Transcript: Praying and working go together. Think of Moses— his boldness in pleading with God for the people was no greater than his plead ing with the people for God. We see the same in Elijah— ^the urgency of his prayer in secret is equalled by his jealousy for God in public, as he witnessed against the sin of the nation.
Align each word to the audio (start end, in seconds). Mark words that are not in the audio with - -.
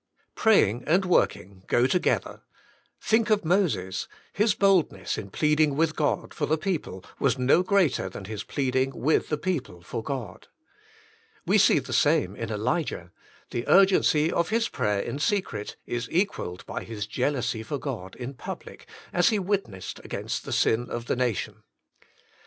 Praying 0.33 0.83
and 0.87 1.05
working 1.05 1.63
go 1.67 1.85
together. 1.85 2.41
Think 2.99 3.29
of 3.29 3.45
Moses— 3.45 4.07
his 4.41 4.55
boldness 4.55 5.15
in 5.15 5.29
pleading 5.29 5.75
with 5.75 5.95
God 5.95 6.33
for 6.33 6.47
the 6.47 6.57
people 6.57 7.05
was 7.19 7.37
no 7.37 7.61
greater 7.61 8.09
than 8.09 8.25
his 8.25 8.43
plead 8.43 8.75
ing 8.75 8.99
with 8.99 9.29
the 9.29 9.37
people 9.37 9.83
for 9.83 10.01
God. 10.01 10.47
We 11.45 11.59
see 11.59 11.77
the 11.77 11.93
same 11.93 12.35
in 12.35 12.49
Elijah— 12.49 13.11
^the 13.51 13.63
urgency 13.67 14.31
of 14.31 14.49
his 14.49 14.69
prayer 14.69 15.01
in 15.01 15.19
secret 15.19 15.75
is 15.85 16.09
equalled 16.09 16.65
by 16.65 16.83
his 16.83 17.05
jealousy 17.05 17.61
for 17.61 17.77
God 17.77 18.15
in 18.15 18.33
public, 18.33 18.87
as 19.13 19.29
he 19.29 19.37
witnessed 19.37 19.99
against 20.03 20.45
the 20.45 20.51
sin 20.51 20.89
of 20.89 21.05
the 21.05 21.15
nation. 21.15 21.61